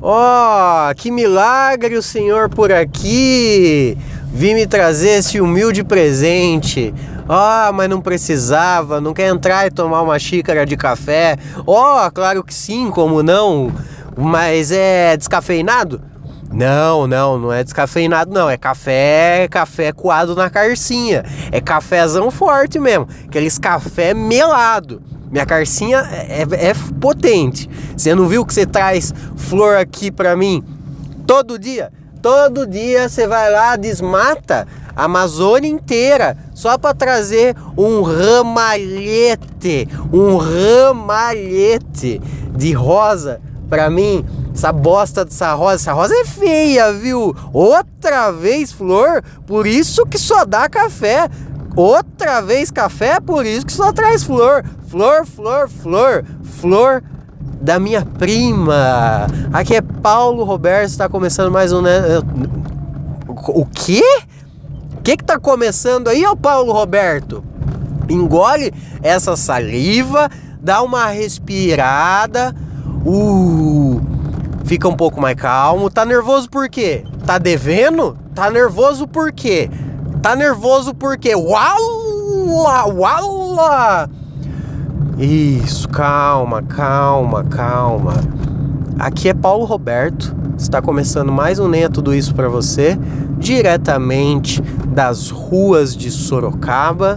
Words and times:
Ó, 0.00 0.90
oh, 0.90 0.94
que 0.94 1.10
milagre 1.10 1.96
o 1.96 2.02
Senhor 2.02 2.48
por 2.48 2.70
aqui! 2.70 3.98
Vim 4.32 4.54
me 4.54 4.64
trazer 4.64 5.18
esse 5.18 5.40
humilde 5.40 5.82
presente. 5.82 6.94
Ah, 7.28 7.68
oh, 7.68 7.72
mas 7.72 7.90
não 7.90 8.00
precisava, 8.00 9.00
não 9.00 9.12
quer 9.12 9.28
entrar 9.28 9.66
e 9.66 9.70
tomar 9.70 10.02
uma 10.02 10.16
xícara 10.18 10.64
de 10.64 10.76
café? 10.76 11.36
Ó, 11.66 12.06
oh, 12.06 12.10
claro 12.12 12.44
que 12.44 12.54
sim, 12.54 12.90
como 12.90 13.24
não? 13.24 13.72
Mas 14.16 14.70
é 14.70 15.16
descafeinado? 15.16 16.00
Não, 16.52 17.06
não, 17.06 17.38
não 17.38 17.52
é 17.52 17.64
descafeinado, 17.64 18.32
não. 18.32 18.48
É 18.48 18.56
café, 18.56 19.48
café 19.50 19.92
coado 19.92 20.34
na 20.34 20.48
carcinha. 20.48 21.24
É 21.50 21.60
cafezão 21.60 22.30
forte 22.30 22.78
mesmo. 22.78 23.08
Aqueles 23.26 23.58
café 23.58 24.14
melado. 24.14 25.02
Minha 25.30 25.46
carcinha 25.46 25.98
é, 26.10 26.42
é, 26.42 26.68
é 26.70 26.74
potente. 27.00 27.68
Você 27.96 28.14
não 28.14 28.26
viu 28.26 28.44
que 28.44 28.54
você 28.54 28.66
traz 28.66 29.12
flor 29.36 29.76
aqui 29.76 30.10
pra 30.10 30.36
mim 30.36 30.62
todo 31.26 31.58
dia? 31.58 31.92
Todo 32.20 32.66
dia 32.66 33.08
você 33.08 33.26
vai 33.26 33.50
lá, 33.50 33.76
desmata 33.76 34.66
a 34.96 35.04
Amazônia 35.04 35.70
inteira 35.70 36.36
só 36.54 36.76
para 36.76 36.94
trazer 36.94 37.54
um 37.76 38.02
ramalhete, 38.02 39.88
um 40.12 40.36
ramalhete 40.36 42.20
de 42.56 42.72
rosa 42.72 43.40
para 43.68 43.88
mim 43.88 44.24
essa 44.58 44.72
bosta 44.72 45.24
dessa 45.24 45.54
rosa, 45.54 45.74
essa 45.76 45.92
rosa 45.92 46.14
é 46.16 46.24
feia, 46.24 46.92
viu? 46.92 47.34
Outra 47.52 48.32
vez 48.32 48.72
flor, 48.72 49.22
por 49.46 49.68
isso 49.68 50.04
que 50.04 50.18
só 50.18 50.44
dá 50.44 50.68
café. 50.68 51.28
Outra 51.78 52.40
vez 52.40 52.72
café, 52.72 53.20
por 53.20 53.46
isso 53.46 53.64
que 53.64 53.72
só 53.72 53.92
traz 53.92 54.24
flor. 54.24 54.64
Flor, 54.88 55.24
flor, 55.24 55.68
flor, 55.68 56.24
flor 56.42 57.04
da 57.60 57.78
minha 57.78 58.04
prima. 58.04 59.28
Aqui 59.52 59.76
é 59.76 59.80
Paulo 59.80 60.42
Roberto, 60.42 60.88
está 60.88 61.08
começando 61.08 61.52
mais 61.52 61.72
um. 61.72 61.80
Né? 61.80 62.00
O 63.28 63.64
quê? 63.64 64.02
O 64.96 65.02
que 65.02 65.18
que 65.18 65.22
tá 65.22 65.38
começando 65.38 66.08
aí, 66.08 66.26
ó, 66.26 66.34
Paulo 66.34 66.72
Roberto? 66.72 67.44
Engole 68.08 68.74
essa 69.00 69.36
saliva, 69.36 70.28
dá 70.60 70.82
uma 70.82 71.06
respirada. 71.06 72.56
Uh, 73.06 74.00
fica 74.64 74.88
um 74.88 74.96
pouco 74.96 75.20
mais 75.20 75.36
calmo. 75.36 75.88
Tá 75.88 76.04
nervoso 76.04 76.50
por 76.50 76.68
quê? 76.68 77.04
Tá 77.24 77.38
devendo? 77.38 78.18
Tá 78.34 78.50
nervoso 78.50 79.06
por 79.06 79.30
quê? 79.30 79.70
Tá 80.22 80.34
nervoso 80.34 80.94
por 80.94 81.16
quê? 81.16 81.36
Uala, 81.36 82.88
uala! 82.88 84.10
Isso, 85.16 85.88
calma, 85.88 86.60
calma, 86.62 87.44
calma. 87.44 88.14
Aqui 88.98 89.28
é 89.28 89.34
Paulo 89.34 89.64
Roberto. 89.64 90.36
Está 90.56 90.82
começando 90.82 91.30
mais 91.30 91.60
um 91.60 91.68
Nem 91.68 91.84
é 91.84 91.88
Tudo 91.88 92.12
Isso 92.12 92.34
para 92.34 92.48
você, 92.48 92.98
diretamente 93.38 94.60
das 94.88 95.30
ruas 95.30 95.96
de 95.96 96.10
Sorocaba, 96.10 97.14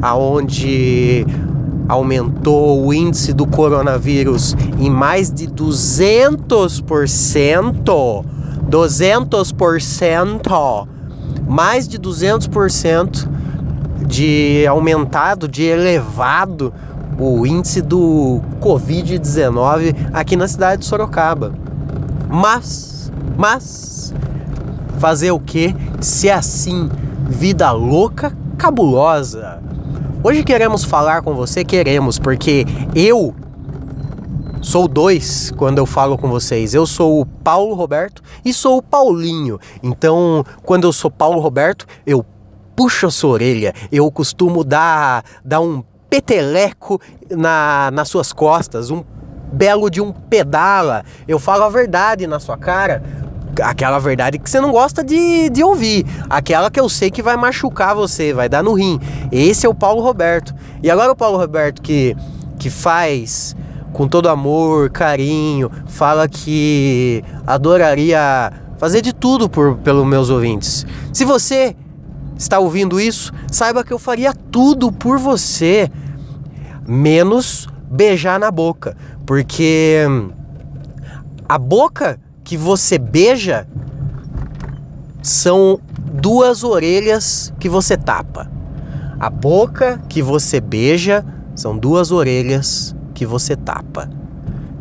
aonde 0.00 1.26
aumentou 1.88 2.86
o 2.86 2.94
índice 2.94 3.32
do 3.32 3.44
coronavírus 3.44 4.54
em 4.78 4.88
mais 4.88 5.32
de 5.32 5.48
200%. 5.48 8.24
200%. 8.70 10.95
Mais 11.46 11.86
de 11.86 11.98
200% 11.98 13.28
de 14.06 14.66
aumentado, 14.66 15.48
de 15.48 15.64
elevado 15.64 16.72
o 17.18 17.46
índice 17.46 17.80
do 17.80 18.40
Covid-19 18.60 19.94
aqui 20.12 20.36
na 20.36 20.46
cidade 20.46 20.82
de 20.82 20.86
Sorocaba. 20.86 21.52
Mas, 22.28 23.10
mas, 23.36 24.12
fazer 24.98 25.30
o 25.30 25.40
que 25.40 25.74
se 26.00 26.28
é 26.28 26.34
assim? 26.34 26.90
Vida 27.28 27.70
louca, 27.70 28.32
cabulosa. 28.58 29.60
Hoje 30.22 30.42
queremos 30.42 30.84
falar 30.84 31.22
com 31.22 31.34
você, 31.34 31.64
queremos, 31.64 32.18
porque 32.18 32.66
eu 32.94 33.34
sou 34.66 34.88
dois 34.88 35.52
quando 35.56 35.78
eu 35.78 35.86
falo 35.86 36.18
com 36.18 36.28
vocês. 36.28 36.74
Eu 36.74 36.86
sou 36.86 37.20
o 37.20 37.24
Paulo 37.24 37.72
Roberto 37.74 38.20
e 38.44 38.52
sou 38.52 38.78
o 38.78 38.82
Paulinho. 38.82 39.60
Então, 39.80 40.44
quando 40.64 40.88
eu 40.88 40.92
sou 40.92 41.08
Paulo 41.08 41.38
Roberto, 41.38 41.86
eu 42.04 42.26
puxo 42.74 43.06
a 43.06 43.10
sua 43.10 43.30
orelha, 43.30 43.72
eu 43.92 44.10
costumo 44.10 44.64
dar, 44.64 45.22
dar 45.44 45.60
um 45.60 45.84
peteleco 46.10 47.00
na, 47.30 47.90
nas 47.92 48.08
suas 48.08 48.32
costas, 48.32 48.90
um 48.90 49.04
belo 49.52 49.88
de 49.88 50.00
um 50.00 50.10
pedala. 50.10 51.04
Eu 51.28 51.38
falo 51.38 51.62
a 51.62 51.68
verdade 51.68 52.26
na 52.26 52.40
sua 52.40 52.56
cara 52.58 53.02
aquela 53.62 53.98
verdade 53.98 54.38
que 54.38 54.50
você 54.50 54.60
não 54.60 54.70
gosta 54.70 55.02
de, 55.02 55.48
de 55.48 55.64
ouvir, 55.64 56.04
aquela 56.28 56.70
que 56.70 56.78
eu 56.78 56.90
sei 56.90 57.10
que 57.10 57.22
vai 57.22 57.38
machucar 57.38 57.94
você, 57.94 58.34
vai 58.34 58.50
dar 58.50 58.62
no 58.62 58.74
rim. 58.74 59.00
Esse 59.32 59.64
é 59.64 59.68
o 59.68 59.74
Paulo 59.74 60.02
Roberto. 60.02 60.54
E 60.82 60.90
agora 60.90 61.12
o 61.12 61.16
Paulo 61.16 61.38
Roberto 61.38 61.80
que, 61.80 62.14
que 62.58 62.68
faz 62.68 63.56
com 63.96 64.06
todo 64.06 64.28
amor, 64.28 64.90
carinho, 64.90 65.70
fala 65.86 66.28
que 66.28 67.24
adoraria 67.46 68.52
fazer 68.76 69.00
de 69.00 69.10
tudo 69.10 69.48
por 69.48 69.76
pelos 69.76 70.06
meus 70.06 70.28
ouvintes. 70.28 70.84
Se 71.14 71.24
você 71.24 71.74
está 72.36 72.58
ouvindo 72.58 73.00
isso, 73.00 73.32
saiba 73.50 73.82
que 73.82 73.94
eu 73.94 73.98
faria 73.98 74.34
tudo 74.34 74.92
por 74.92 75.16
você, 75.16 75.90
menos 76.86 77.68
beijar 77.90 78.38
na 78.38 78.50
boca, 78.50 78.94
porque 79.24 80.02
a 81.48 81.56
boca 81.56 82.20
que 82.44 82.54
você 82.54 82.98
beija 82.98 83.66
são 85.22 85.80
duas 85.96 86.64
orelhas 86.64 87.50
que 87.58 87.66
você 87.66 87.96
tapa. 87.96 88.46
A 89.18 89.30
boca 89.30 89.98
que 90.06 90.20
você 90.20 90.60
beija 90.60 91.24
são 91.54 91.78
duas 91.78 92.12
orelhas 92.12 92.94
que 93.16 93.24
você 93.24 93.56
tapa. 93.56 94.10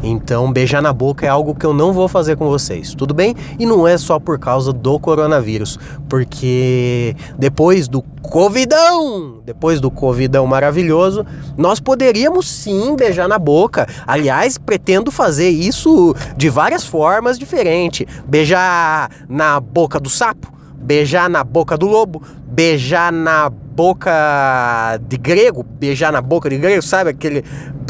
Então, 0.04 0.52
beijar 0.52 0.82
na 0.82 0.92
boca 0.92 1.26
é 1.26 1.30
algo 1.30 1.56
que 1.56 1.66
eu 1.66 1.74
não 1.74 1.94
vou 1.94 2.08
fazer 2.08 2.36
com 2.36 2.48
vocês, 2.48 2.94
tudo 2.94 3.14
bem? 3.14 3.34
E 3.58 3.66
não 3.66 3.88
é 3.88 3.98
só 3.98 4.20
por 4.20 4.38
causa 4.38 4.74
do 4.74 5.00
coronavírus, 5.00 5.80
porque 6.10 7.16
depois 7.40 7.88
do 7.88 8.04
Covidão, 8.22 9.40
depois 9.46 9.80
do 9.80 9.90
Covidão 9.90 10.46
maravilhoso, 10.46 11.26
nós 11.58 11.80
poderíamos 11.80 12.48
sim 12.48 12.96
beijar 12.96 13.28
na 13.28 13.40
boca. 13.40 13.88
Aliás, 14.06 14.58
pretendo 14.58 15.12
fazer 15.12 15.50
isso 15.50 16.14
de 16.36 16.50
várias 16.50 16.86
formas 16.86 17.40
diferentes: 17.40 18.06
beijar 18.28 19.10
na 19.30 19.60
boca 19.60 20.00
do 20.00 20.10
sapo, 20.10 20.52
beijar 20.86 21.30
na 21.30 21.44
boca 21.44 21.78
do 21.78 21.88
lobo, 21.88 22.22
beijar 22.46 23.12
na 23.12 23.50
boca 23.50 24.98
de 25.08 25.18
grego, 25.18 25.64
beijar 25.64 26.12
na 26.12 26.22
boca 26.22 26.50
de 26.50 26.58
grego, 26.58 26.82
sabe 26.82 27.10
aquele 27.10 27.44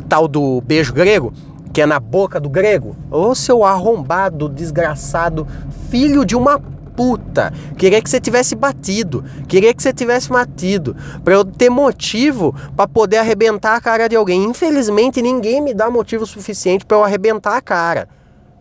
tal 0.08 0.28
do 0.28 0.62
beijo 0.62 0.94
grego? 0.94 1.34
que 1.74 1.82
é 1.82 1.86
na 1.86 2.00
boca 2.00 2.40
do 2.40 2.48
grego? 2.48 2.96
Ô 3.12 3.36
seu 3.36 3.66
arrombado, 3.66 4.48
desgraçado, 4.48 5.46
filho 5.90 6.24
de 6.24 6.34
uma 6.34 6.58
puta. 6.58 7.52
Queria 7.78 8.02
que 8.02 8.10
você 8.10 8.22
tivesse 8.22 8.56
batido. 8.56 9.26
Queria 9.46 9.74
que 9.74 9.84
você 9.84 9.92
tivesse 9.92 10.30
batido. 10.30 10.96
Pra 11.22 11.34
eu 11.34 11.44
ter 11.44 11.70
motivo 11.70 12.56
para 12.78 12.88
poder 12.88 13.18
arrebentar 13.18 13.76
a 13.76 13.82
cara 13.82 14.08
de 14.08 14.16
alguém. 14.16 14.46
Infelizmente, 14.46 15.22
ninguém 15.22 15.60
me 15.60 15.74
dá 15.74 15.90
motivo 15.90 16.26
suficiente 16.26 16.86
para 16.86 16.96
eu 16.96 17.04
arrebentar 17.04 17.58
a 17.58 17.62
cara. 17.62 18.08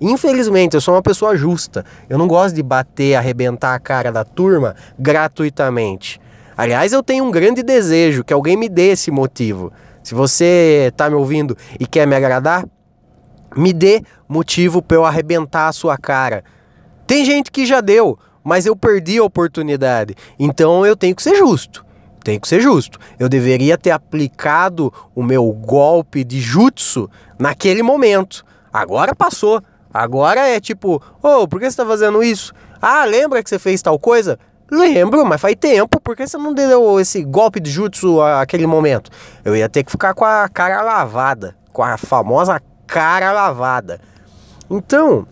Infelizmente, 0.07 0.75
eu 0.75 0.83
sou 0.83 0.95
uma 0.95 1.03
pessoa 1.03 1.35
justa. 1.35 1.83
Eu 2.11 2.19
não 2.19 2.29
gosto 2.29 2.55
de 2.55 2.63
bater, 2.63 3.15
arrebentar 3.15 3.75
a 3.75 3.79
cara 3.79 4.13
da 4.13 4.23
turma 4.23 4.77
gratuitamente. 4.99 6.21
Aliás, 6.55 6.93
eu 6.93 7.03
tenho 7.03 7.25
um 7.25 7.31
grande 7.31 7.63
desejo 7.63 8.23
que 8.23 8.33
alguém 8.35 8.55
me 8.55 8.69
dê 8.69 8.91
esse 8.91 9.11
motivo. 9.11 9.73
Se 10.03 10.15
você 10.15 10.91
está 10.91 11.09
me 11.09 11.17
ouvindo 11.17 11.57
e 11.81 11.87
quer 11.87 12.07
me 12.07 12.15
agradar, 12.15 12.67
me 13.57 13.73
dê 13.73 14.03
motivo 14.29 14.83
para 14.83 14.99
eu 14.99 15.07
arrebentar 15.07 15.69
a 15.69 15.73
sua 15.73 15.97
cara. 15.97 16.45
Tem 17.07 17.25
gente 17.25 17.51
que 17.51 17.65
já 17.65 17.81
deu, 17.81 18.19
mas 18.45 18.67
eu 18.67 18.77
perdi 18.77 19.17
a 19.17 19.25
oportunidade. 19.25 20.15
Então 20.39 20.85
eu 20.85 20.95
tenho 20.95 21.17
que 21.17 21.23
ser 21.23 21.35
justo. 21.37 21.83
Tenho 22.23 22.39
que 22.39 22.49
ser 22.49 22.61
justo. 22.61 22.99
Eu 23.19 23.27
deveria 23.27 23.79
ter 23.79 23.91
aplicado 23.91 24.93
o 25.15 25.23
meu 25.23 25.51
golpe 25.51 26.23
de 26.25 26.43
jutsu 26.43 27.09
naquele 27.39 27.83
momento. 27.83 28.45
Agora 28.71 29.15
passou. 29.15 29.63
Agora 29.95 30.41
é 30.41 30.59
tipo, 30.59 31.01
ô, 31.23 31.43
oh, 31.43 31.49
por 31.49 31.61
que 31.61 31.67
você 31.67 31.69
está 31.69 31.87
fazendo 31.87 32.21
isso? 32.21 32.53
Ah, 32.83 33.05
lembra 33.05 33.45
que 33.45 33.49
você 33.49 33.61
fez 33.61 33.81
tal 33.81 33.97
coisa? 33.97 34.37
Lembro, 34.69 35.25
mas 35.25 35.41
faz 35.41 35.55
tempo. 35.55 36.01
Por 36.01 36.17
que 36.17 36.27
você 36.27 36.37
não 36.37 36.53
deu 36.53 36.99
esse 36.99 37.23
golpe 37.23 37.61
de 37.61 37.71
jutsu 37.71 38.17
naquele 38.17 38.67
momento? 38.67 39.09
Eu 39.45 39.55
ia 39.55 39.69
ter 39.69 39.85
que 39.85 39.93
ficar 39.93 40.13
com 40.13 40.25
a 40.25 40.49
cara 40.49 40.83
lavada, 40.83 41.55
com 41.73 41.85
a 41.85 41.97
famosa 41.97 42.61
cara 42.89 43.31
lavada. 43.31 44.01
Então, 44.69 45.29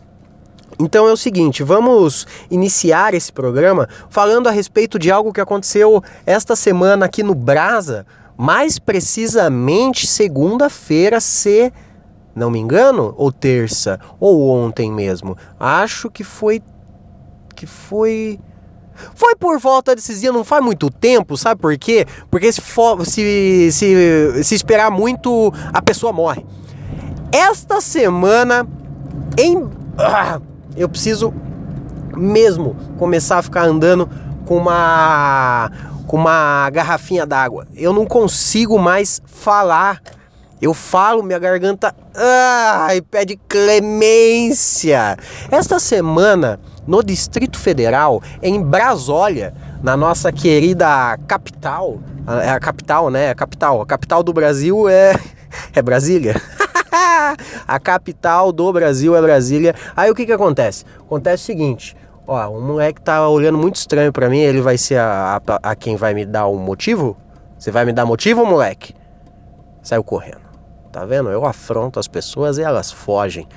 então 0.78 1.08
é 1.08 1.12
o 1.12 1.16
seguinte, 1.16 1.64
vamos 1.64 2.24
iniciar 2.48 3.14
esse 3.14 3.32
programa 3.32 3.88
falando 4.10 4.48
a 4.48 4.52
respeito 4.52 4.96
de 4.96 5.10
algo 5.10 5.32
que 5.32 5.40
aconteceu 5.40 6.02
esta 6.24 6.54
semana 6.54 7.06
aqui 7.06 7.22
no 7.22 7.34
Brasa, 7.34 8.06
mais 8.36 8.78
precisamente 8.78 10.06
segunda-feira, 10.06 11.20
se 11.20 11.72
não 12.34 12.50
me 12.50 12.58
engano, 12.58 13.14
ou 13.16 13.30
terça, 13.30 13.98
ou 14.18 14.50
ontem 14.50 14.90
mesmo. 14.90 15.36
Acho 15.58 16.10
que 16.10 16.24
foi 16.24 16.62
que 17.54 17.66
foi 17.66 18.40
foi 19.14 19.34
por 19.34 19.58
volta 19.58 19.94
desses 19.94 20.20
dias, 20.20 20.32
não 20.32 20.44
faz 20.44 20.62
muito 20.62 20.90
tempo, 20.90 21.36
sabe 21.36 21.60
por 21.60 21.76
quê? 21.78 22.06
Porque 22.30 22.52
se, 22.52 22.60
for, 22.60 23.04
se, 23.06 23.70
se, 23.72 24.44
se 24.44 24.54
esperar 24.54 24.90
muito, 24.90 25.52
a 25.72 25.80
pessoa 25.80 26.12
morre. 26.12 26.44
Esta 27.30 27.80
semana, 27.80 28.66
em. 29.38 29.68
Ah, 29.96 30.40
eu 30.76 30.88
preciso 30.88 31.32
mesmo 32.14 32.76
começar 32.98 33.38
a 33.38 33.42
ficar 33.42 33.64
andando 33.64 34.08
com 34.44 34.56
uma 34.56 35.70
com 36.06 36.18
uma 36.18 36.68
garrafinha 36.70 37.24
d'água. 37.24 37.66
Eu 37.74 37.92
não 37.92 38.04
consigo 38.04 38.78
mais 38.78 39.22
falar. 39.24 40.02
Eu 40.62 40.72
falo, 40.72 41.24
minha 41.24 41.40
garganta 41.40 41.92
ai, 42.14 43.00
pede 43.00 43.36
clemência. 43.48 45.16
Esta 45.50 45.80
semana, 45.80 46.60
no 46.86 47.02
Distrito 47.02 47.58
Federal, 47.58 48.22
em 48.40 48.62
Brasólia, 48.62 49.52
na 49.82 49.96
nossa 49.96 50.30
querida 50.30 51.18
capital, 51.26 51.98
é 52.44 52.50
a 52.50 52.60
capital, 52.60 53.10
né? 53.10 53.30
A 53.30 53.34
capital, 53.34 53.82
a 53.82 53.86
capital 53.86 54.22
do 54.22 54.32
Brasil 54.32 54.88
é 54.88 55.14
é 55.74 55.82
Brasília. 55.82 56.40
a 57.66 57.80
capital 57.80 58.52
do 58.52 58.72
Brasil 58.72 59.16
é 59.16 59.20
Brasília. 59.20 59.74
Aí 59.96 60.12
o 60.12 60.14
que 60.14 60.24
que 60.24 60.32
acontece? 60.32 60.84
Acontece 61.00 61.42
o 61.42 61.46
seguinte, 61.46 61.96
Ó, 62.24 62.48
um 62.50 62.60
moleque 62.64 63.00
tá 63.00 63.28
olhando 63.28 63.58
muito 63.58 63.74
estranho 63.74 64.12
para 64.12 64.30
mim, 64.30 64.38
ele 64.38 64.60
vai 64.60 64.78
ser 64.78 64.96
a, 64.96 65.42
a, 65.44 65.70
a, 65.70 65.74
quem 65.74 65.96
vai 65.96 66.14
me 66.14 66.24
dar 66.24 66.46
o 66.46 66.54
um 66.54 66.58
motivo? 66.60 67.16
Você 67.58 67.72
vai 67.72 67.84
me 67.84 67.92
dar 67.92 68.06
motivo, 68.06 68.46
moleque? 68.46 68.94
Saiu 69.82 70.04
correndo. 70.04 70.51
Tá 70.92 71.06
vendo? 71.06 71.30
Eu 71.30 71.46
afronto 71.46 71.98
as 71.98 72.06
pessoas 72.06 72.58
e 72.58 72.62
elas 72.62 72.92
fogem. 72.92 73.48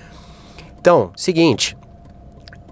Então, 0.80 1.12
seguinte. 1.18 1.78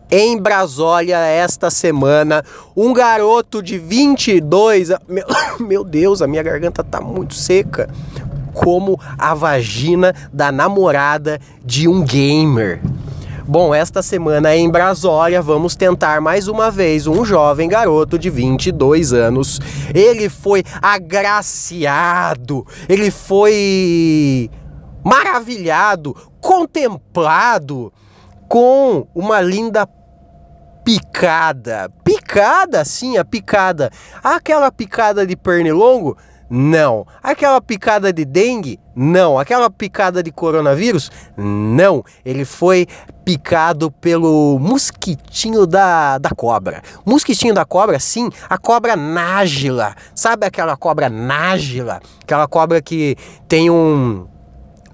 Em 0.10 0.39
Brasólia, 0.39 1.18
esta 1.18 1.69
semana, 1.69 2.45
um 2.75 2.94
garoto 2.94 3.62
de 3.62 3.77
22. 3.77 4.89
Meu, 5.07 5.25
meu 5.60 5.83
Deus, 5.83 6.21
a 6.21 6.27
minha 6.27 6.42
garganta 6.42 6.83
tá 6.83 7.01
muito 7.01 7.33
seca. 7.33 7.89
Como 8.54 8.98
a 9.18 9.33
vagina 9.33 10.13
da 10.31 10.51
namorada 10.51 11.42
de 11.66 11.88
um 11.88 12.04
gamer. 12.06 12.80
Bom, 13.45 13.75
esta 13.75 14.01
semana 14.01 14.56
em 14.56 14.69
Brasólia 14.69 15.42
vamos 15.42 15.75
tentar 15.75 16.22
mais 16.22 16.48
uma 16.48 16.72
vez 16.72 17.07
um 17.07 17.25
jovem 17.25 17.68
garoto 17.68 18.18
de 18.18 18.30
22 18.30 19.12
anos. 19.12 19.60
Ele 19.94 20.30
foi 20.30 20.63
agraciado, 20.81 22.66
ele 22.88 23.12
foi 23.12 24.50
maravilhado, 25.04 26.16
contemplado 26.40 27.92
com 28.48 29.06
uma 29.13 29.42
linda 29.42 29.86
picada. 30.86 31.92
Picada, 32.01 32.86
sim, 32.86 33.18
a 33.18 33.25
picada. 33.25 33.92
Aquela 34.24 34.72
picada 34.72 35.28
de 35.28 35.36
pernilongo 35.36 36.18
não. 36.55 37.07
Aquela 37.23 37.59
picada 37.59 38.13
de 38.13 38.23
dengue? 38.23 38.79
Não. 38.95 39.39
Aquela 39.39 39.71
picada 39.71 40.21
de 40.21 40.31
coronavírus? 40.31 41.09
Não. 41.35 42.05
Ele 42.23 42.45
foi 42.45 42.85
picado 43.25 43.89
pelo 43.89 44.59
mosquitinho 44.59 45.65
da, 45.65 46.19
da 46.19 46.29
cobra. 46.29 46.83
Mosquitinho 47.03 47.55
da 47.55 47.65
cobra, 47.65 48.00
sim, 48.00 48.29
a 48.47 48.55
cobra 48.59 48.95
nágila. 48.95 49.95
Sabe 50.13 50.45
aquela 50.45 50.77
cobra 50.77 51.09
nágila? 51.09 52.00
Aquela 52.21 52.47
cobra 52.47 52.79
que 52.83 53.15
tem 53.47 53.71
um, 53.71 54.27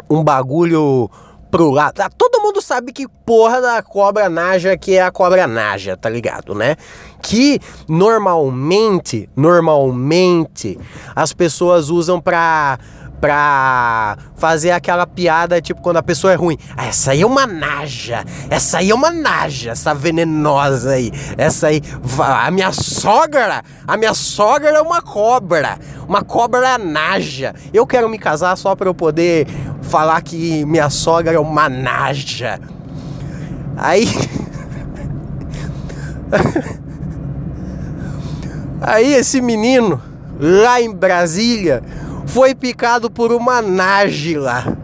um 0.09 0.23
bagulho 0.23 1.11
pro 1.49 1.69
lado. 1.71 2.01
Ah, 2.01 2.09
todo 2.09 2.41
mundo 2.41 2.61
sabe 2.61 2.91
que 2.91 3.07
porra 3.07 3.61
da 3.61 3.81
cobra 3.81 4.29
naja 4.29 4.77
que 4.77 4.95
é 4.95 5.01
a 5.01 5.11
cobra 5.11 5.47
naja, 5.47 5.97
tá 5.97 6.09
ligado, 6.09 6.53
né? 6.53 6.75
Que 7.21 7.59
normalmente, 7.87 9.29
normalmente 9.35 10.79
as 11.15 11.33
pessoas 11.33 11.89
usam 11.89 12.21
pra 12.21 12.77
pra 13.19 14.17
fazer 14.37 14.71
aquela 14.71 15.05
piada, 15.05 15.61
tipo, 15.61 15.81
quando 15.81 15.97
a 15.97 16.03
pessoa 16.03 16.33
é 16.33 16.35
ruim. 16.35 16.57
Ah, 16.75 16.85
essa 16.85 17.11
aí 17.11 17.21
é 17.21 17.25
uma 17.25 17.45
naja. 17.45 18.23
Essa 18.49 18.77
aí 18.77 18.91
é 18.91 18.95
uma 18.95 19.11
naja, 19.11 19.71
essa 19.71 19.93
venenosa 19.93 20.91
aí. 20.91 21.11
Essa 21.37 21.67
aí. 21.67 21.81
A 22.17 22.49
minha 22.49 22.71
sogra, 22.71 23.61
a 23.87 23.97
minha 23.97 24.13
sogra 24.13 24.69
é 24.69 24.81
uma 24.81 25.01
cobra. 25.01 25.77
Uma 26.07 26.23
cobra 26.23 26.77
naja. 26.77 27.53
Eu 27.73 27.85
quero 27.85 28.07
me 28.09 28.17
casar 28.17 28.55
só 28.57 28.75
pra 28.75 28.87
eu 28.87 28.93
poder 28.93 29.47
falar 29.89 30.21
que 30.21 30.63
minha 30.65 30.89
sogra 30.89 31.33
é 31.33 31.39
uma 31.39 31.67
naja. 31.67 32.59
Aí. 33.75 34.07
Aí 38.81 39.13
esse 39.13 39.41
menino, 39.41 40.01
lá 40.39 40.79
em 40.81 40.93
Brasília, 40.93 41.83
foi 42.25 42.55
picado 42.55 43.11
por 43.11 43.33
uma 43.33 43.61
nágila. 43.61 44.77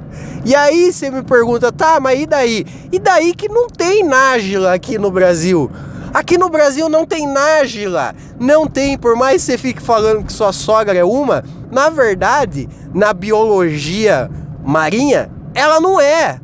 E 0.44 0.54
aí 0.54 0.92
você 0.92 1.10
me 1.10 1.24
pergunta, 1.24 1.72
tá, 1.72 2.00
mas 2.00 2.20
e 2.20 2.26
daí? 2.26 2.66
E 2.92 3.00
daí 3.00 3.34
que 3.34 3.48
não 3.48 3.68
tem 3.68 4.04
nágila 4.04 4.74
aqui 4.74 4.98
no 4.98 5.10
Brasil? 5.10 5.72
Aqui 6.14 6.38
no 6.38 6.50
Brasil 6.50 6.90
não 6.90 7.06
tem 7.06 7.26
nágila. 7.26 8.14
Não 8.40 8.68
tem, 8.68 8.98
por 8.98 9.16
mais 9.16 9.44
que 9.44 9.52
você 9.52 9.58
fique 9.58 9.82
falando 9.82 10.24
que 10.24 10.34
sua 10.34 10.52
sogra 10.52 10.98
é 10.98 11.04
uma, 11.04 11.44
na 11.72 11.90
verdade, 11.90 12.70
na 12.94 13.14
biologia 13.14 14.30
marinha, 14.66 15.30
ela 15.54 15.80
não 15.80 16.00
é. 16.02 16.40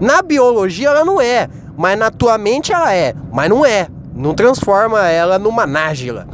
Na 0.00 0.22
biologia 0.22 0.88
ela 0.88 1.04
não 1.04 1.20
é, 1.20 1.48
mas 1.76 1.98
na 1.98 2.10
tua 2.10 2.36
mente 2.38 2.72
ela 2.72 2.94
é, 2.94 3.14
mas 3.32 3.48
não 3.48 3.64
é. 3.64 3.88
Não 4.14 4.34
transforma 4.34 5.08
ela 5.08 5.38
numa 5.38 5.66
nágila. 5.66 6.26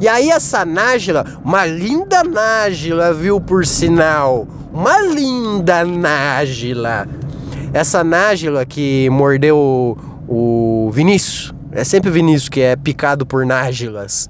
E 0.00 0.08
aí 0.08 0.30
essa 0.30 0.64
Nájila, 0.64 1.26
uma 1.44 1.66
linda 1.66 2.24
Nájila, 2.24 3.12
viu, 3.12 3.38
por 3.38 3.66
sinal. 3.66 4.48
Uma 4.72 4.98
linda 5.02 5.84
Nájila. 5.84 7.06
Essa 7.70 8.02
Nájila 8.02 8.64
que 8.64 9.10
mordeu 9.10 9.58
o, 10.26 10.86
o 10.86 10.90
Vinícius. 10.90 11.52
É 11.70 11.84
sempre 11.84 12.08
o 12.08 12.12
Vinícius 12.12 12.48
que 12.48 12.62
é 12.62 12.76
picado 12.76 13.26
por 13.26 13.44
Nájilas. 13.44 14.26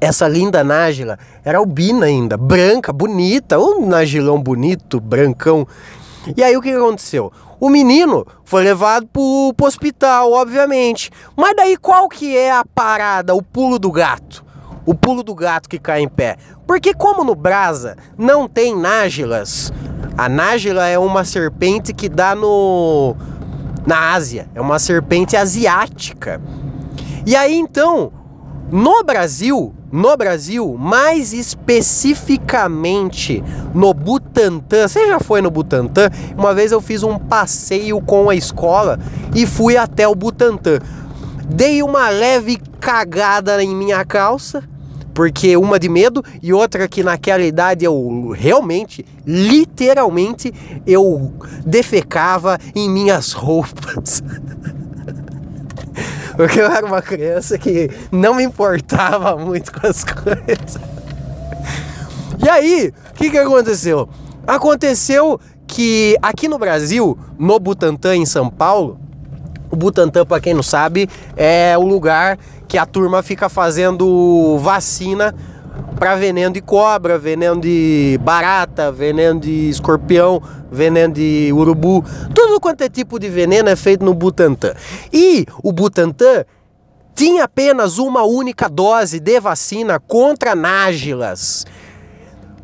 Essa 0.00 0.28
linda 0.28 0.64
Nájila 0.64 1.18
era 1.44 1.58
albina 1.58 2.06
ainda, 2.06 2.36
branca, 2.36 2.92
bonita, 2.92 3.58
um 3.58 3.86
Nájilão 3.86 4.40
bonito, 4.40 5.00
brancão. 5.00 5.66
E 6.36 6.42
aí 6.42 6.56
o 6.56 6.62
que 6.62 6.70
aconteceu? 6.70 7.32
O 7.60 7.68
menino 7.68 8.26
foi 8.44 8.62
levado 8.62 9.06
pro, 9.06 9.52
pro 9.56 9.66
hospital, 9.66 10.32
obviamente. 10.32 11.10
Mas 11.36 11.54
daí 11.56 11.76
qual 11.76 12.08
que 12.08 12.36
é 12.36 12.52
a 12.52 12.64
parada, 12.64 13.34
o 13.34 13.42
pulo 13.42 13.78
do 13.78 13.90
gato? 13.90 14.44
O 14.86 14.94
pulo 14.94 15.22
do 15.22 15.34
gato 15.34 15.68
que 15.68 15.78
cai 15.78 16.02
em 16.02 16.08
pé. 16.08 16.36
Porque 16.66 16.92
como 16.92 17.24
no 17.24 17.34
Brasa 17.34 17.96
não 18.18 18.48
tem 18.48 18.76
nágilas, 18.76 19.72
a 20.16 20.28
nágila 20.28 20.86
é 20.86 20.98
uma 20.98 21.24
serpente 21.24 21.92
que 21.92 22.08
dá 22.08 22.34
no 22.34 23.16
na 23.86 24.12
Ásia, 24.12 24.48
é 24.54 24.60
uma 24.60 24.78
serpente 24.78 25.36
asiática. 25.36 26.40
E 27.26 27.36
aí 27.36 27.54
então, 27.54 28.12
no 28.70 29.02
Brasil, 29.04 29.74
no 29.94 30.16
Brasil, 30.16 30.76
mais 30.76 31.32
especificamente 31.32 33.44
no 33.72 33.94
Butantã. 33.94 34.88
Você 34.88 35.06
já 35.06 35.20
foi 35.20 35.40
no 35.40 35.52
Butantã? 35.52 36.10
Uma 36.36 36.52
vez 36.52 36.72
eu 36.72 36.80
fiz 36.80 37.04
um 37.04 37.16
passeio 37.16 38.00
com 38.00 38.28
a 38.28 38.34
escola 38.34 38.98
e 39.32 39.46
fui 39.46 39.76
até 39.76 40.08
o 40.08 40.14
Butantã. 40.16 40.80
Dei 41.48 41.80
uma 41.80 42.08
leve 42.08 42.60
cagada 42.80 43.62
em 43.62 43.72
minha 43.72 44.04
calça, 44.04 44.64
porque 45.14 45.56
uma 45.56 45.78
de 45.78 45.88
medo 45.88 46.24
e 46.42 46.52
outra 46.52 46.88
que 46.88 47.04
naquela 47.04 47.44
idade 47.44 47.84
eu 47.84 48.34
realmente, 48.36 49.06
literalmente, 49.24 50.52
eu 50.84 51.32
defecava 51.64 52.58
em 52.74 52.90
minhas 52.90 53.30
roupas. 53.30 54.24
Porque 56.36 56.60
eu 56.60 56.66
era 56.66 56.84
uma 56.84 57.00
criança 57.00 57.56
que 57.58 57.90
não 58.10 58.34
me 58.34 58.42
importava 58.42 59.36
muito 59.36 59.72
com 59.72 59.86
as 59.86 60.02
coisas. 60.04 60.78
E 62.42 62.48
aí, 62.48 62.92
o 63.10 63.14
que, 63.14 63.30
que 63.30 63.38
aconteceu? 63.38 64.08
Aconteceu 64.46 65.40
que 65.66 66.16
aqui 66.20 66.48
no 66.48 66.58
Brasil, 66.58 67.18
no 67.38 67.58
Butantã, 67.58 68.14
em 68.14 68.26
São 68.26 68.50
Paulo, 68.50 68.98
o 69.70 69.76
Butantã, 69.76 70.24
para 70.24 70.40
quem 70.40 70.54
não 70.54 70.62
sabe, 70.62 71.08
é 71.36 71.76
o 71.78 71.82
lugar 71.82 72.38
que 72.68 72.76
a 72.76 72.84
turma 72.84 73.22
fica 73.22 73.48
fazendo 73.48 74.58
vacina 74.58 75.34
para 75.98 76.16
veneno 76.16 76.52
de 76.52 76.60
cobra, 76.60 77.18
veneno 77.18 77.60
de 77.60 78.18
barata, 78.22 78.90
veneno 78.90 79.40
de 79.40 79.68
escorpião, 79.68 80.42
veneno 80.70 81.14
de 81.14 81.50
urubu. 81.52 82.04
Tudo 82.34 82.60
quanto 82.60 82.82
é 82.82 82.88
tipo 82.88 83.18
de 83.18 83.28
veneno 83.28 83.68
é 83.68 83.76
feito 83.76 84.04
no 84.04 84.14
Butantan. 84.14 84.74
E 85.12 85.46
o 85.62 85.72
Butantan 85.72 86.44
tinha 87.14 87.44
apenas 87.44 87.98
uma 87.98 88.24
única 88.24 88.68
dose 88.68 89.20
de 89.20 89.40
vacina 89.40 90.00
contra 90.00 90.54
nágilas. 90.54 91.64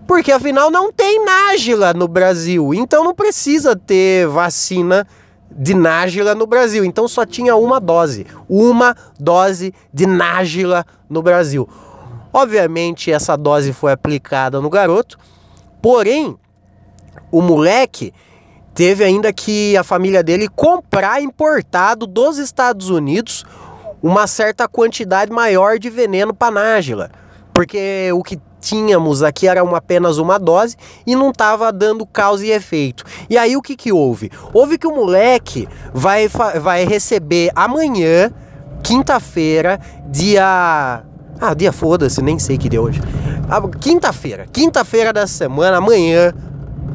Porque 0.07 0.33
afinal 0.33 0.73
não 0.73 0.91
tem 0.91 1.25
Nájila 1.25 1.95
no 1.95 2.09
Brasil, 2.09 2.75
então 2.75 3.05
não 3.05 3.15
precisa 3.15 3.77
ter 3.77 4.27
vacina 4.27 5.07
de 5.53 5.73
Nájila 5.73 6.35
no 6.35 6.49
Brasil. 6.49 6.85
Então 6.85 7.07
só 7.07 7.25
tinha 7.25 7.55
uma 7.55 7.79
dose, 7.79 8.27
uma 8.49 8.97
dose 9.21 9.73
de 9.95 10.07
Nájila 10.07 10.85
no 11.09 11.23
Brasil. 11.23 11.69
Obviamente 12.33 13.11
essa 13.11 13.37
dose 13.37 13.73
foi 13.73 13.93
aplicada 13.93 14.61
no 14.61 14.71
garoto, 14.71 15.19
porém 15.83 16.37
o 17.31 17.43
moleque 17.43 18.13
teve 18.75 19.05
ainda 19.05 19.33
que 19.33 19.77
a 19.77 19.83
família 19.83 20.23
dele 20.23 20.49
comprar 20.49 21.21
importado 21.21 22.07
dos 22.07 22.39
Estados 22.39 22.89
Unidos 22.89 23.45
uma 24.03 24.27
certa 24.27 24.67
quantidade 24.67 25.31
maior 25.31 25.79
de 25.79 25.91
veneno 25.91 26.33
para 26.33 26.51
porque 27.53 28.11
o 28.15 28.23
que 28.23 28.41
tínhamos 28.61 29.23
aqui 29.23 29.49
era 29.49 29.65
uma, 29.65 29.79
apenas 29.79 30.19
uma 30.19 30.39
dose 30.39 30.77
e 31.07 31.17
não 31.17 31.31
estava 31.31 31.73
dando 31.73 32.07
causa 32.07 32.47
e 32.47 32.51
efeito. 32.51 33.05
E 33.29 33.37
aí 33.37 33.57
o 33.57 33.63
que 33.63 33.77
que 33.77 33.93
houve? 33.93 34.31
Houve 34.53 34.79
que 34.79 34.87
o 34.87 34.95
moleque 34.95 35.69
vai, 35.93 36.29
vai 36.29 36.85
receber 36.85 37.51
amanhã, 37.55 38.33
quinta-feira, 38.83 39.81
dia... 40.07 41.03
Ah, 41.41 41.55
dia 41.55 41.73
foda-se, 41.73 42.21
nem 42.23 42.39
sei 42.39 42.59
que 42.59 42.69
dia 42.69 42.79
é 42.79 42.83
hoje. 42.83 43.01
Ah, 43.49 43.61
quinta-feira, 43.79 44.47
quinta-feira 44.53 45.13
da 45.13 45.27
semana, 45.27 45.79
amanhã, 45.79 46.35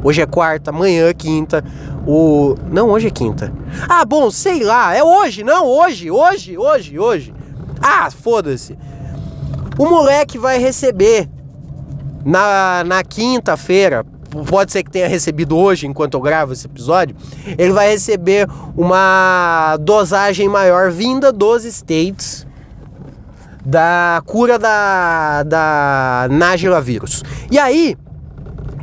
Hoje 0.05 0.21
é 0.21 0.25
quarta, 0.27 0.69
amanhã 0.69 1.07
é 1.07 1.13
quinta. 1.15 1.65
O. 2.05 2.53
Não, 2.71 2.91
hoje 2.91 3.07
é 3.07 3.09
quinta. 3.09 3.51
Ah, 3.89 4.05
bom, 4.05 4.29
sei 4.29 4.63
lá. 4.63 4.93
É 4.93 5.03
hoje, 5.03 5.43
não, 5.43 5.65
hoje, 5.65 6.11
hoje, 6.11 6.55
hoje, 6.55 6.99
hoje. 6.99 7.33
Ah, 7.81 8.11
foda-se. 8.11 8.77
O 9.79 9.85
moleque 9.89 10.37
vai 10.37 10.59
receber 10.59 11.27
na, 12.23 12.83
na 12.85 13.03
quinta-feira, 13.03 14.05
pode 14.47 14.71
ser 14.71 14.83
que 14.83 14.91
tenha 14.91 15.07
recebido 15.07 15.57
hoje, 15.57 15.87
enquanto 15.87 16.13
eu 16.13 16.21
gravo 16.21 16.53
esse 16.53 16.67
episódio, 16.67 17.15
ele 17.57 17.73
vai 17.73 17.89
receber 17.89 18.47
uma 18.77 19.75
dosagem 19.77 20.47
maior 20.47 20.91
vinda 20.91 21.31
dos 21.31 21.65
States 21.65 22.45
da 23.65 24.21
cura 24.25 24.59
da, 24.59 25.43
da 25.43 26.27
Nagila 26.29 26.79
vírus. 26.79 27.23
E 27.49 27.57
aí, 27.57 27.97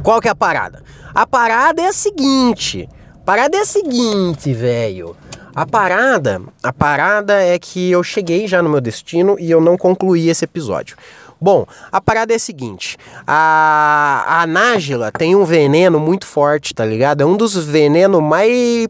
qual 0.02 0.20
que 0.20 0.28
é 0.28 0.30
a 0.30 0.34
parada? 0.34 0.82
A 1.14 1.26
parada 1.26 1.80
é 1.82 1.86
a 1.86 1.92
seguinte, 1.92 2.88
a 3.14 3.24
parada 3.24 3.56
é 3.56 3.60
a 3.60 3.66
seguinte, 3.66 4.52
velho. 4.52 5.16
A 5.54 5.66
parada, 5.66 6.40
a 6.62 6.72
parada 6.72 7.34
é 7.34 7.58
que 7.58 7.90
eu 7.90 8.02
cheguei 8.02 8.48
já 8.48 8.62
no 8.62 8.70
meu 8.70 8.80
destino 8.80 9.36
e 9.38 9.50
eu 9.50 9.60
não 9.60 9.76
concluí 9.76 10.30
esse 10.30 10.46
episódio. 10.46 10.96
Bom, 11.38 11.66
a 11.90 12.00
parada 12.00 12.32
é 12.32 12.36
a 12.36 12.38
seguinte: 12.38 12.96
a, 13.26 14.40
a 14.42 14.46
Nájila 14.46 15.12
tem 15.12 15.36
um 15.36 15.44
veneno 15.44 16.00
muito 16.00 16.26
forte, 16.26 16.72
tá 16.72 16.86
ligado? 16.86 17.20
É 17.20 17.26
um 17.26 17.36
dos 17.36 17.54
venenos 17.56 18.22
mais 18.22 18.88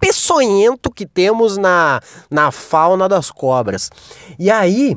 peçonhento 0.00 0.90
que 0.90 1.04
temos 1.04 1.58
na, 1.58 2.00
na 2.30 2.50
fauna 2.50 3.08
das 3.08 3.30
cobras. 3.30 3.90
E 4.38 4.50
aí, 4.50 4.96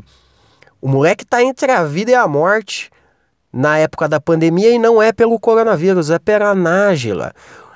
o 0.81 0.87
moleque 0.87 1.25
tá 1.25 1.43
entre 1.43 1.71
a 1.71 1.83
vida 1.83 2.11
e 2.11 2.15
a 2.15 2.27
morte 2.27 2.89
na 3.53 3.77
época 3.77 4.07
da 4.07 4.19
pandemia 4.19 4.71
e 4.71 4.79
não 4.79 5.01
é 5.01 5.11
pelo 5.11 5.39
coronavírus, 5.39 6.09
é 6.09 6.17
pela 6.17 6.55
Nájila. 6.55 7.33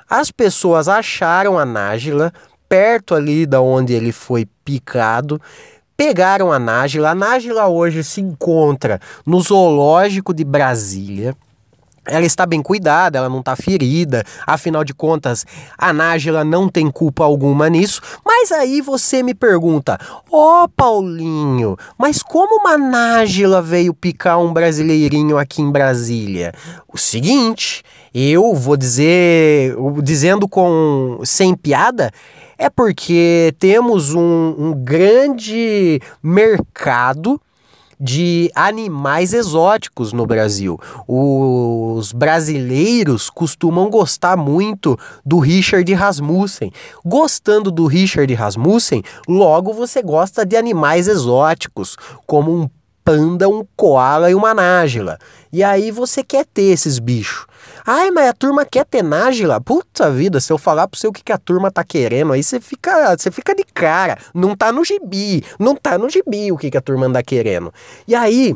As 0.10 0.32
pessoas 0.32 0.88
acharam 0.88 1.60
a 1.60 1.66
Nájila 1.66 2.34
perto 2.68 3.14
ali 3.14 3.46
da 3.46 3.62
onde 3.62 3.94
ele 3.94 4.12
foi 4.12 4.48
picado 4.64 5.40
pegaram 5.98 6.52
a 6.52 6.60
Nájila. 6.60 7.12
A 7.12 7.16
Nájila 7.16 7.68
hoje 7.68 8.04
se 8.04 8.22
encontra 8.22 9.00
no 9.26 9.40
Zoológico 9.42 10.34
de 10.34 10.44
Brasília. 10.44 11.36
Ela 12.08 12.26
está 12.26 12.46
bem 12.46 12.62
cuidada, 12.62 13.18
ela 13.18 13.30
não 13.30 13.40
está 13.40 13.56
ferida, 13.56 14.24
afinal 14.46 14.84
de 14.84 14.94
contas, 14.94 15.46
a 15.78 15.92
Nájila 15.92 16.44
não 16.44 16.70
tem 16.70 16.90
culpa 16.92 17.24
alguma 17.24 17.70
nisso. 17.70 18.02
Mas 18.24 18.52
aí 18.52 18.82
você 18.82 19.24
me 19.24 19.34
pergunta: 19.34 20.00
Ó 20.32 20.64
oh, 20.64 20.70
Paulinho, 20.70 21.78
mas 21.98 22.22
como 22.22 22.62
uma 22.62 22.78
Nájila 22.78 23.62
veio 23.62 23.94
picar 23.94 24.40
um 24.40 24.54
brasileirinho 24.54 25.38
aqui 25.38 25.62
em 25.62 25.72
Brasília? 25.72 26.54
O 26.92 26.98
seguinte, 26.98 27.84
eu 28.14 28.54
vou 28.54 28.78
dizer, 28.78 29.76
dizendo 30.02 30.48
com 30.48 31.20
sem 31.24 31.56
piada, 31.56 32.12
é 32.58 32.70
porque 32.70 33.54
temos 33.60 34.14
um, 34.14 34.56
um 34.58 34.74
grande 34.74 36.00
mercado 36.24 37.42
de 38.00 38.52
animais 38.56 39.34
exóticos 39.34 40.14
no 40.14 40.26
Brasil. 40.26 40.80
Os 41.08 42.12
brasileiros 42.12 43.30
costumam 43.30 43.90
gostar 43.90 44.38
muito 44.38 44.98
do 45.26 45.40
Richard 45.40 45.92
Rasmussen. 45.94 46.72
Gostando 47.04 47.72
do 47.72 47.86
Richard 47.86 48.34
Rasmussen, 48.34 49.04
logo 49.28 49.74
você 49.74 50.02
gosta 50.02 50.46
de 50.46 50.56
animais 50.56 51.08
exóticos, 51.08 51.96
como 52.26 52.52
um 52.52 52.70
panda, 53.04 53.48
um 53.48 53.64
koala 53.76 54.32
e 54.32 54.36
uma 54.36 54.54
nájila. 54.54 55.20
E 55.54 55.64
aí 55.64 55.92
você 55.92 56.24
quer 56.24 56.46
ter 56.46 56.64
esses 56.64 56.98
bichos. 56.98 57.46
Ai, 57.88 58.10
mas 58.10 58.28
a 58.30 58.34
turma 58.34 58.66
quer 58.66 58.84
ter 58.84 59.04
nájila? 59.04 59.62
Puta 59.62 60.10
vida, 60.10 60.40
se 60.40 60.52
eu 60.52 60.58
falar 60.58 60.88
pro 60.88 61.00
você 61.00 61.08
o 61.08 61.12
que, 61.12 61.24
que 61.24 61.32
a 61.32 61.38
turma 61.38 61.70
tá 61.70 61.84
querendo, 61.84 62.34
aí 62.34 62.42
você 62.42 62.60
fica, 62.60 63.16
você 63.16 63.30
fica 63.30 63.54
de 63.54 63.64
cara. 63.64 64.18
Não 64.34 64.56
tá 64.56 64.72
no 64.72 64.84
gibi, 64.84 65.44
não 65.60 65.76
tá 65.76 65.96
no 65.96 66.10
gibi 66.10 66.52
o 66.52 66.58
que, 66.58 66.72
que 66.72 66.78
a 66.78 66.82
turma 66.82 67.06
anda 67.06 67.22
querendo. 67.22 67.72
E 68.08 68.16
aí, 68.16 68.56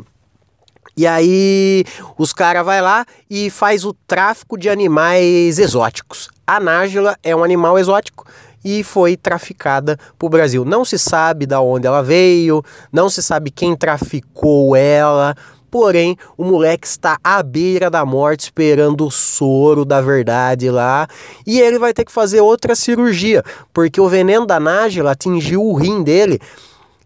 e 0.96 1.06
aí 1.06 1.84
os 2.18 2.32
caras 2.32 2.64
vai 2.64 2.82
lá 2.82 3.06
e 3.30 3.50
faz 3.50 3.84
o 3.84 3.92
tráfico 3.92 4.58
de 4.58 4.68
animais 4.68 5.60
exóticos. 5.60 6.28
A 6.44 6.58
nájila 6.58 7.16
é 7.22 7.34
um 7.34 7.44
animal 7.44 7.78
exótico 7.78 8.26
e 8.64 8.82
foi 8.82 9.16
traficada 9.16 9.96
para 10.18 10.26
o 10.26 10.28
Brasil. 10.28 10.64
Não 10.64 10.84
se 10.84 10.98
sabe 10.98 11.46
da 11.46 11.60
onde 11.60 11.86
ela 11.86 12.02
veio, 12.02 12.64
não 12.92 13.08
se 13.08 13.22
sabe 13.22 13.52
quem 13.52 13.76
traficou 13.76 14.74
ela. 14.74 15.36
Porém, 15.70 16.16
o 16.36 16.44
moleque 16.44 16.86
está 16.86 17.18
à 17.22 17.42
beira 17.42 17.88
da 17.88 18.04
morte, 18.04 18.40
esperando 18.40 19.06
o 19.06 19.10
soro 19.10 19.84
da 19.84 20.00
verdade 20.00 20.70
lá. 20.70 21.06
E 21.46 21.60
ele 21.60 21.78
vai 21.78 21.94
ter 21.94 22.04
que 22.04 22.12
fazer 22.12 22.40
outra 22.40 22.74
cirurgia, 22.74 23.44
porque 23.72 24.00
o 24.00 24.08
veneno 24.08 24.46
da 24.46 24.58
Nájila 24.58 25.12
atingiu 25.12 25.62
o 25.62 25.74
rim 25.74 26.02
dele. 26.02 26.40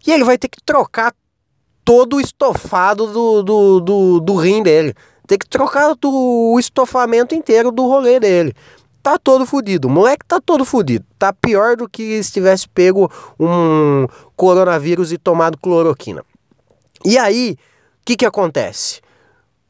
E 0.05 0.11
ele 0.11 0.23
vai 0.23 0.37
ter 0.37 0.47
que 0.47 0.61
trocar 0.63 1.13
todo 1.83 2.17
o 2.17 2.21
estofado 2.21 3.07
do, 3.07 3.43
do, 3.43 3.79
do, 3.79 4.19
do 4.19 4.35
rim 4.35 4.63
dele. 4.63 4.95
Tem 5.27 5.37
que 5.37 5.47
trocar 5.47 5.95
o 6.03 6.59
estofamento 6.59 7.35
inteiro 7.35 7.71
do 7.71 7.87
rolê 7.87 8.19
dele 8.19 8.53
tá 9.05 9.19
todo 9.19 9.45
fudido. 9.45 9.87
O 9.87 9.91
moleque 9.91 10.25
tá 10.25 10.41
todo 10.43 10.65
fudido. 10.65 11.05
Tá 11.19 11.31
pior 11.31 11.77
do 11.77 11.87
que 11.87 12.23
se 12.23 12.31
tivesse 12.31 12.67
pego 12.67 13.11
um 13.39 14.07
coronavírus 14.35 15.11
e 15.11 15.17
tomado 15.19 15.59
cloroquina. 15.59 16.23
E 17.05 17.15
aí, 17.19 17.55
que 18.05 18.15
que 18.15 18.25
acontece? 18.25 19.01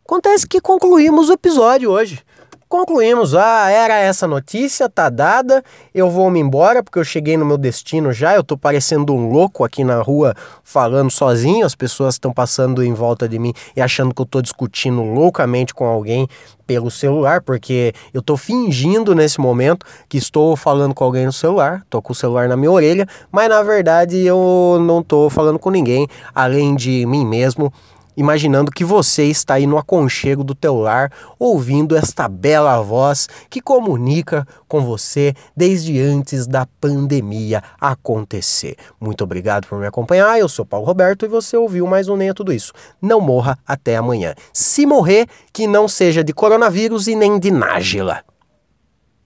Acontece 0.06 0.46
que 0.46 0.60
concluímos 0.60 1.30
o 1.30 1.34
episódio 1.34 1.90
hoje 1.90 2.22
concluímos. 2.76 3.34
Ah, 3.34 3.70
era 3.70 3.98
essa 3.98 4.28
notícia, 4.28 4.90
tá 4.90 5.10
dada. 5.10 5.64
Eu 5.94 6.10
vou 6.10 6.30
me 6.30 6.40
embora 6.40 6.84
porque 6.84 7.00
eu 7.00 7.04
cheguei 7.04 7.38
no 7.38 7.46
meu 7.46 7.58
destino 7.58 8.12
já. 8.12 8.36
Eu 8.36 8.44
tô 8.44 8.58
parecendo 8.58 9.14
um 9.14 9.30
louco 9.30 9.64
aqui 9.64 9.84
na 9.84 10.02
rua 10.02 10.36
falando 10.64 11.10
sozinho. 11.10 11.66
As 11.66 11.74
pessoas 11.74 12.16
estão 12.16 12.34
passando 12.34 12.84
em 12.84 12.94
volta 12.94 13.30
de 13.30 13.40
mim 13.40 13.54
e 13.76 13.82
achando 13.82 14.14
que 14.14 14.22
eu 14.22 14.26
tô 14.26 14.42
discutindo 14.42 15.02
loucamente 15.02 15.74
com 15.74 15.86
alguém 15.86 16.28
pelo 16.68 16.90
celular, 16.90 17.42
porque 17.42 17.94
eu 18.12 18.24
tô 18.24 18.36
fingindo 18.36 19.14
nesse 19.14 19.40
momento 19.40 19.86
que 20.10 20.18
estou 20.18 20.56
falando 20.56 20.96
com 20.96 21.04
alguém 21.04 21.28
no 21.28 21.32
celular, 21.32 21.86
tô 21.92 22.02
com 22.02 22.12
o 22.12 22.16
celular 22.16 22.50
na 22.50 22.58
minha 22.58 22.72
orelha, 22.72 23.08
mas 23.32 23.48
na 23.48 23.62
verdade 23.62 24.18
eu 24.18 24.80
não 24.82 25.04
tô 25.04 25.30
falando 25.30 25.60
com 25.60 25.70
ninguém 25.70 26.08
além 26.34 26.76
de 26.76 27.06
mim 27.06 27.24
mesmo 27.24 27.72
imaginando 28.16 28.72
que 28.72 28.84
você 28.84 29.26
está 29.26 29.56
aí 29.56 29.68
no 29.68 29.78
aconchego 29.78 30.44
do 30.44 30.56
teu 30.56 30.76
lar, 30.76 31.12
ouvindo 31.40 31.96
esta 31.96 32.28
bela 32.28 32.82
voz 32.82 33.28
que 33.50 33.62
comunica 33.62 34.48
com 34.68 34.82
você 34.82 35.34
desde 35.56 36.00
antes 36.00 36.48
da 36.48 36.68
pandemia 36.80 37.64
acontecer. 37.80 38.76
Muito 39.00 39.24
obrigado 39.24 39.68
por 39.68 39.80
me 39.80 39.88
acompanhar. 39.88 40.40
Eu 40.40 40.50
sou 40.50 40.66
Paulo 40.66 40.86
Roberto 40.86 41.26
e 41.26 41.30
você 41.30 41.58
ouviu 41.58 41.88
mais 41.88 42.08
um 42.08 42.16
Nem 42.16 42.34
Tudo 42.34 42.54
Isso. 42.54 42.74
Não 43.02 43.22
morra 43.22 43.58
até 43.66 43.96
amanhã. 43.96 44.34
Se 44.54 44.86
morrer, 44.86 45.28
que 45.52 45.68
não 45.68 45.88
seja 45.88 46.24
de 46.24 46.34
coronavírus 46.34 47.08
e 47.08 47.16
nem 47.16 47.40
de 47.40 47.52
nágila. 47.52 48.24